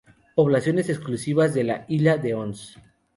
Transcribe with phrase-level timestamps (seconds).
[0.33, 2.75] Poblaciones exclusivas de la Illa de Ons.